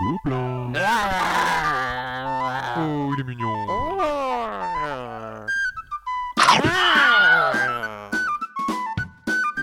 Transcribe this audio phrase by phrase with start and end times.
[0.00, 0.72] Gobelin.
[2.76, 3.66] Oh, il est mignon.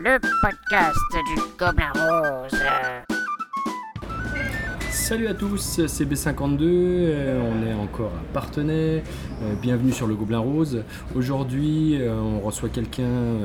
[0.03, 2.59] Le podcast du Gobelin Rose.
[5.07, 9.03] Salut à tous, c'est B52, euh, on est encore à Partenay,
[9.43, 10.83] euh, bienvenue sur le Gobelin Rose.
[11.13, 13.37] Aujourd'hui, euh, on reçoit quelqu'un,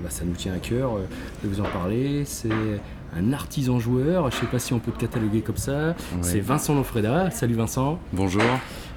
[0.00, 0.98] bah, ça nous tient à cœur
[1.42, 2.48] de vous en parler, c'est
[3.16, 6.74] un artisan joueur, je sais pas si on peut te cataloguer comme ça, c'est Vincent
[6.74, 7.30] Lofreda.
[7.30, 7.98] Salut Vincent.
[8.12, 8.42] Bonjour.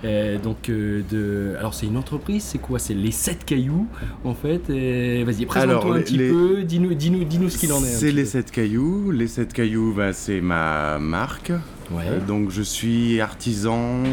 [0.03, 1.55] Euh, donc, euh, de...
[1.59, 2.79] alors c'est une entreprise, c'est quoi?
[2.79, 3.87] C'est les 7 cailloux
[4.23, 4.63] en fait.
[4.70, 7.85] Vas-y, présente-toi un les- petit les- peu, dis-nous dis -nous, ce qu'il en est.
[7.87, 8.29] C'est les peu.
[8.29, 9.11] 7 cailloux.
[9.11, 11.51] Les 7 cailloux, bah, c'est ma marque.
[11.91, 14.03] Ouais, Euh, donc je suis artisan,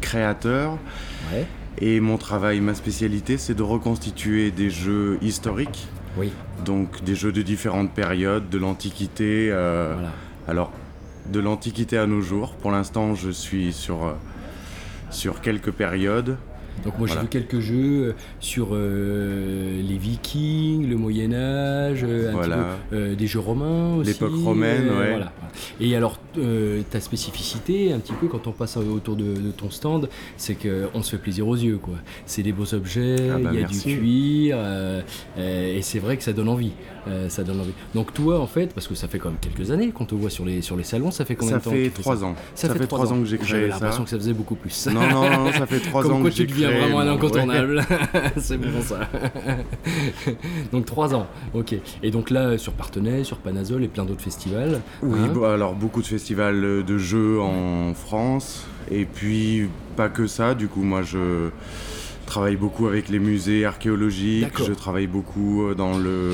[0.00, 0.72] créateur.
[1.32, 1.46] ouais,
[1.80, 5.86] Et mon travail, ma spécialité, c'est de reconstituer des jeux historiques.
[6.16, 6.32] Oui,
[6.64, 9.50] Donc des jeux de différentes périodes, de l'Antiquité.
[9.50, 10.12] euh, voilà.
[10.48, 10.72] Alors,
[11.32, 12.54] de l'Antiquité à nos jours.
[12.54, 14.12] Pour l'instant, je suis sur, euh,
[15.10, 16.36] sur quelques périodes.
[16.84, 17.74] Donc moi j'ai vu quelques jeux
[18.08, 21.34] euh, sur euh, les Vikings, le Moyen Âge,
[22.04, 22.56] euh, un Voilà.
[22.56, 24.10] petit peu, euh, des jeux romains aussi.
[24.10, 25.10] L'époque romaine, ouais.
[25.10, 25.32] voilà.
[25.80, 29.70] Et alors euh, ta spécificité, un petit peu quand on passe autour de, de ton
[29.70, 31.94] stand, c'est que on se fait plaisir aux yeux quoi.
[32.26, 33.88] C'est des beaux objets, il Ah bah, y a merci.
[33.88, 35.00] du cuir, euh,
[35.38, 36.72] euh, et c'est vrai que ça donne envie.
[37.08, 37.72] euh, ça donne envie.
[37.94, 40.28] Donc toi en fait, parce que ça fait quand même quelques années qu'on te voit
[40.30, 42.02] sur les sur les salons, ça fait combien Ça de temps fait que tu fais
[42.02, 42.34] 3 ça ans.
[42.54, 44.04] Ça, fait 3 ans que j'ai créé l'impression ça.
[44.04, 44.86] que ça faisait beaucoup plus.
[44.88, 47.00] Non, non, non, ça fait 3 Comme ans quoi que tu j'ai deviens créé vraiment
[47.00, 47.82] un incontournable.
[48.38, 49.08] c'est bon ça.
[50.72, 51.76] donc 3 ans, ok.
[52.02, 54.80] Et donc là, sur Partenay, sur Panazol et plein d'autres festivals.
[55.02, 55.30] Oui, hein.
[55.32, 60.68] bon, alors beaucoup de festivals de jeux en France, et puis pas que ça, du
[60.68, 61.50] coup moi je
[62.36, 66.32] travaille beaucoup avec les musées archéologiques, je travaille beaucoup euh, dans le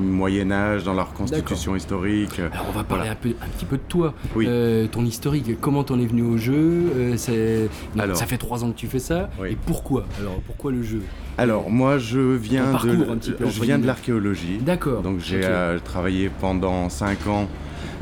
[0.00, 2.40] Moyen Âge, dans la reconstitution historique.
[2.40, 3.12] Alors on va parler Voilà.
[3.12, 4.46] un, peu, un petit peu de toi, Oui.
[4.48, 8.16] Euh, ton historique, comment t'en es venu au jeu euh, c'est- donc, Alors.
[8.16, 9.50] Ça fait 3 ans que tu fais ça, Oui.
[9.52, 10.06] et pourquoi?
[10.18, 11.02] Alors pourquoi le jeu?
[11.38, 15.02] Alors moi je viens de, peu, je viens de l'archéologie, D'accord.
[15.02, 17.46] donc j'ai euh, travaillé pendant 5 ans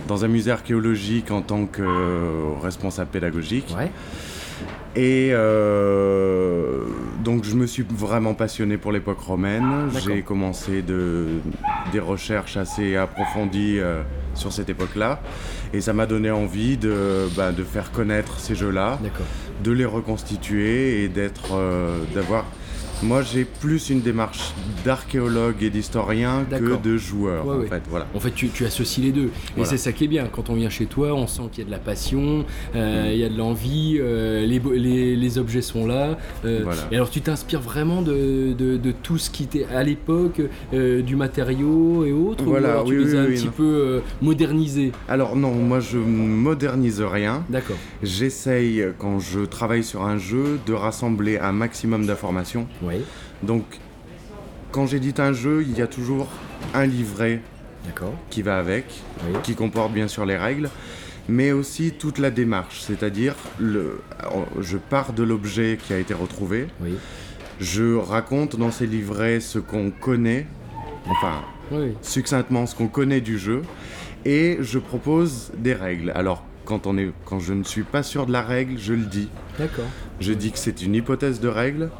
[0.08, 3.74] dans un musée archéologique en tant que euh, responsable pédagogique.
[3.78, 3.90] Ouais,
[4.96, 6.73] Et euh,
[7.24, 9.88] donc je me suis vraiment passionné pour l'époque romaine.
[10.04, 11.28] J'ai commencé de,
[11.90, 14.02] des recherches assez approfondies euh,
[14.34, 15.20] sur cette époque-là.
[15.72, 19.00] Et ça m'a donné envie de, bah, de faire connaître ces jeux-là,
[19.62, 22.44] de les reconstituer et d'être, euh, d'avoir...
[23.04, 24.52] Moi j'ai plus une démarche
[24.84, 27.66] d'archéologue et d'historien que de joueur Ouais, en ouais.
[27.66, 27.82] fait.
[27.90, 28.06] Voilà.
[28.14, 29.30] En fait, tu, tu associes les deux.
[29.58, 30.26] Et c'est ça qui est bien.
[30.30, 32.44] Quand on vient chez toi, on sent qu'il y a de la passion,
[32.74, 36.18] euh, il y a de l'envie, euh, les, bo- les, les objets sont là.
[36.44, 36.80] euh, Voilà.
[36.92, 40.40] Et alors, tu t'inspires vraiment de, de, de tout ce qui était à l'époque,
[40.72, 43.52] du matériau et autres Voilà, ou alors tu oui, les as oui, un petit non.
[43.56, 44.92] peu modernisés?
[45.08, 47.44] Alors non, moi je modernise rien.
[47.48, 47.76] D'accord.
[48.02, 52.66] J'essaye, quand je travaille sur un jeu, de rassembler un maximum d'informations.
[52.94, 53.04] Oui.
[53.42, 53.64] Donc,
[54.72, 56.28] quand j'édite un jeu, il y a toujours
[56.74, 57.40] un livret
[58.30, 58.86] qui va avec,
[59.26, 59.38] Oui.
[59.42, 60.70] qui comporte bien sûr les règles,
[61.28, 62.80] mais aussi toute la démarche.
[62.80, 64.00] C'est-à-dire, le,
[64.60, 66.94] je pars de l'objet qui a été retrouvé, Oui.
[67.60, 70.46] je raconte dans ces livrets ce qu'on connaît,
[71.06, 71.94] enfin, Oui.
[72.02, 73.62] succinctement ce qu'on connaît du jeu,
[74.24, 76.10] et je propose des règles.
[76.14, 79.04] Alors, quand, on est, quand je ne suis pas sûr de la règle, je le
[79.04, 79.28] dis.
[79.58, 79.84] D'accord.
[80.20, 81.90] Je dis que c'est une hypothèse de règle.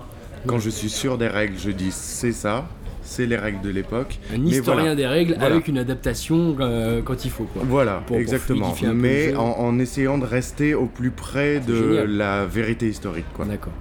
[0.46, 2.66] Quand je suis sûr des règles, je dis c'est ça,
[3.02, 4.18] c'est les règles de l'époque.
[4.34, 4.94] Un historien voilà.
[4.94, 5.54] des règles Voilà.
[5.54, 7.44] avec une adaptation euh, quand il faut.
[7.44, 7.62] Quoi.
[7.66, 8.74] Voilà, Pour- exactement.
[8.94, 12.10] Mais en, en essayant de rester au plus près de génial.
[12.10, 13.24] la vérité historique.
[13.38, 13.72] D'accord.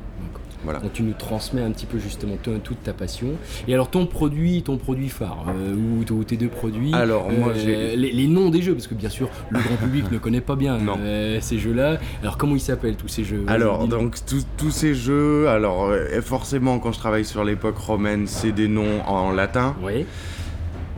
[0.63, 0.79] Voilà.
[0.79, 3.27] Donc tu nous transmets un petit peu justement te- toute ta passion.
[3.67, 6.93] Et alors ton produit, ton produit phare, euh, ou, tes deux produits.
[6.93, 10.05] Alors, moi, euh, les, les noms des jeux, parce que bien sûr le grand public
[10.11, 10.97] ne connaît pas bien Non.
[10.99, 11.97] euh, ces jeux-là.
[12.21, 15.91] Alors comment ils s'appellent tous ces jeux Alors, donc tous- ces jeux, alors
[16.21, 19.75] forcément quand je travaille sur l'époque romaine, c'est des noms en latin.
[19.83, 20.05] Oui.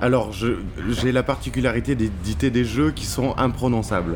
[0.01, 4.15] Alors, j'ai la particularité d'éditer des jeux qui sont imprononçables.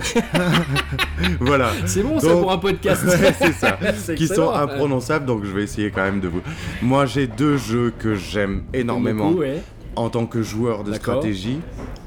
[1.39, 1.71] voilà.
[1.85, 3.03] C'est bon ça Donc- pour un podcast.
[3.07, 3.77] Ouais, c'est ça.
[4.15, 6.41] Qui sont imprononçables, donc je vais essayer quand même de vous.
[6.81, 9.61] Moi, j'ai deux jeux que j'aime énormément ouais.
[9.95, 11.59] en tant que joueur de stratégie.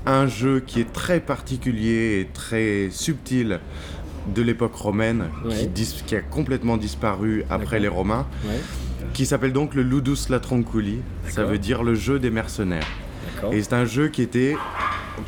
[0.07, 3.61] Un jeu qui est très particulier et très subtil
[4.35, 5.71] de l'époque romaine, Ouais.
[5.75, 8.27] qui, qui a complètement disparu après les Romains,
[9.15, 10.99] qui s'appelle donc le Ludus Latronculi.
[11.29, 12.87] Ça veut dire le jeu des mercenaires.
[13.53, 14.57] Et c'est un jeu qui était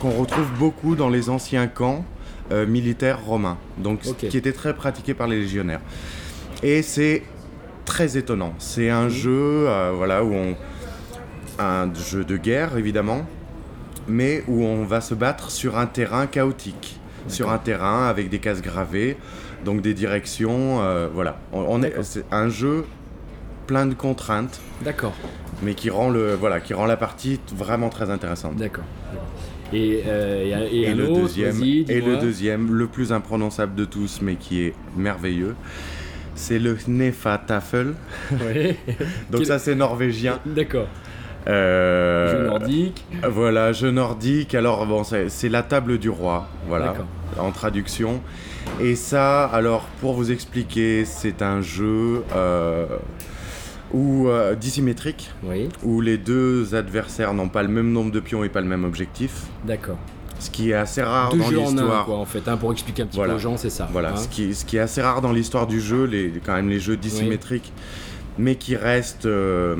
[0.01, 2.05] qu'on retrouve beaucoup dans les anciens camps
[2.53, 5.81] euh, militaires romains, donc qui était très pratiqué par les légionnaires.
[6.63, 7.23] Et c'est
[7.85, 8.55] très étonnant.
[8.59, 9.09] C'est un Mhm.
[9.11, 10.57] jeu, euh, voilà, où on
[11.59, 13.25] un jeu de guerre évidemment,
[14.09, 16.99] mais où on va se battre sur un terrain chaotique.
[17.27, 19.17] sur un terrain avec des cases gravées,
[19.65, 20.83] donc des directions.
[20.83, 22.85] euh, voilà, on, on est, c'est un jeu
[23.67, 25.15] plein de contraintes, D'accord,
[25.63, 28.57] mais qui rend le, voilà, qui rend la partie vraiment très intéressante.
[28.57, 28.85] d'accord.
[29.73, 33.85] Et, euh, et et Et, le autre, deuxième, et le deuxième, le plus imprononçable de
[33.85, 35.57] tous, mais qui est merveilleux,
[36.37, 37.95] c'est le Hnefatafel.
[38.33, 38.77] Ouais.
[39.31, 40.39] Donc Quel- ça c'est norvégien.
[40.47, 40.87] D'accord.
[41.49, 43.05] Euh, Jeu nordique.
[43.29, 44.55] Voilà, jeu nordique.
[44.55, 47.07] Alors bon, c'est la table du roi, voilà, D'accord.
[47.39, 48.21] en traduction.
[48.81, 52.87] Et ça, alors pour vous expliquer, c'est un jeu euh,
[53.93, 58.43] où euh, dissymétrique, Oui, où les deux adversaires n'ont pas le même nombre de pions
[58.45, 59.99] et pas le même objectif, d'accord.
[60.39, 62.05] ce qui est assez rare Deux dans en l'histoire.
[62.07, 63.35] quoi, en fait, hein, pour expliquer un petit Voilà.
[63.35, 63.89] peu aux gens, c'est ça.
[63.93, 64.17] Voilà, hein.
[64.17, 66.81] ce, qui, ce qui est assez rare dans l'histoire du jeu, les, quand même les
[66.81, 67.73] jeux dissymétriques,
[68.37, 69.77] mais qui restent, euh,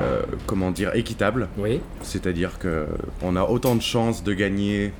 [0.00, 1.48] euh, comment dire, équitables.
[1.56, 2.86] Oui, C'est-à-dire que
[3.22, 4.92] on a autant de chances de gagner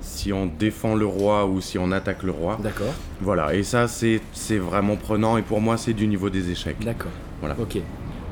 [0.00, 2.58] si on défend le roi ou si on attaque le roi.
[2.62, 4.20] d'accord, Voilà, et ça c'est
[4.58, 6.76] vraiment prenant et pour moi c'est du niveau des échecs.
[6.80, 7.10] d'accord.
[7.40, 7.56] Voilà.
[7.60, 7.78] Ok.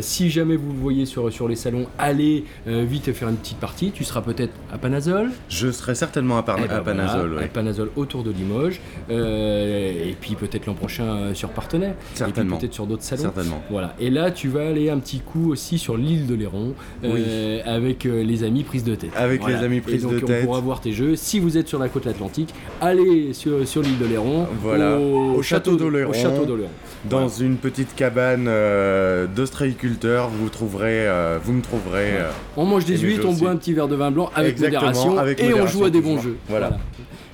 [0.01, 3.91] Si jamais vous le voyez sur, sur les salons, allez vite faire une petite partie.
[3.93, 5.31] Tu seras peut-être à Panazol?
[5.49, 7.45] Je serai certainement à, Eh ben à Panazol, voilà, ouais.
[7.45, 8.81] à Panazol autour de Limoges.
[9.09, 11.95] Et puis peut-être l'an prochain euh, sur Partenay.
[12.15, 12.57] Certainement.
[12.57, 13.23] Et puis peut-être sur d'autres salons.
[13.23, 13.63] certainement.
[13.71, 13.95] Voilà.
[14.01, 16.75] Et là, tu vas aller un petit coup aussi sur l'île de Léron
[17.05, 19.11] euh, avec euh, les amis prise de tête.
[19.17, 19.59] Avec Voilà.
[19.59, 20.45] les amis Et prise donc, de on tête.
[20.45, 21.15] pourra voir tes jeux.
[21.17, 24.47] Si vous êtes sur la côte atlantique, allez sur, sur l'île de Léron.
[24.61, 24.99] Voilà.
[24.99, 26.11] Au, Au château d'Oléron.
[26.11, 26.71] Au château d'Oléron.
[27.09, 31.07] Dans une petite cabane euh, d'ostréiculteurs, vous trouverez,
[31.45, 32.13] vous me trouverez.
[32.57, 35.19] On mange 18, jeux on boit un petit verre de vin blanc avec Exactement, modération
[35.19, 36.37] avec et on joue à des bons jeux.
[36.49, 36.79] Voilà.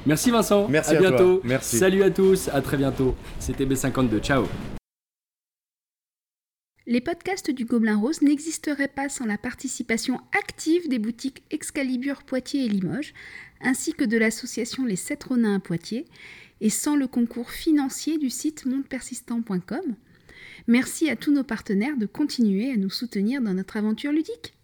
[0.07, 0.69] Merci Vincent.
[0.69, 1.11] Merci à à toi.
[1.11, 1.41] bientôt.
[1.45, 1.77] Merci.
[1.79, 2.49] Salut à tous.
[2.49, 3.15] À très bientôt.
[3.39, 4.21] C'était B52.
[4.21, 4.45] Ciao.
[6.87, 12.65] Les podcasts du Gobelin Rose n'existeraient pas sans la participation active des boutiques Excalibur Poitiers
[12.65, 13.15] et Limoges,
[13.61, 16.07] ainsi que de l'association Les Sept Ronins à Poitiers,
[16.61, 19.95] et sans le concours financier du site mondepersistant.com.
[20.67, 24.55] Merci à tous nos partenaires de continuer à nous soutenir dans notre aventure ludique.